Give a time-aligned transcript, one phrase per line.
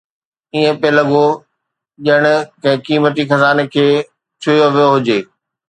[0.53, 1.25] ائين پئي لڳو
[2.05, 2.23] ڄڻ
[2.63, 3.85] ڪنهن قيمتي خزاني کي
[4.41, 5.19] ڇهيو ويو هجي